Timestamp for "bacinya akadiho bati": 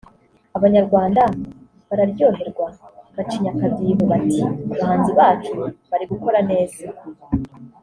3.15-4.41